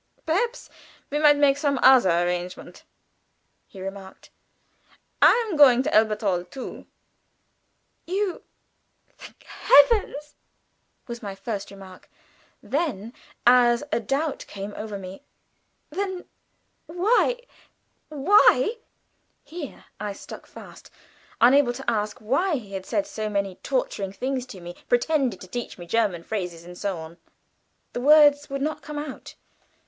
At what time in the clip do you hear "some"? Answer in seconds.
1.57-1.79